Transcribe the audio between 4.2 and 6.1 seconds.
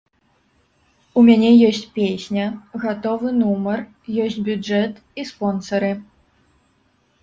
ёсць бюджэт і спонсары.